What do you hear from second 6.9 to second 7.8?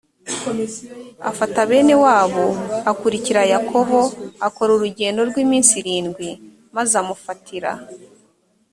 amufatira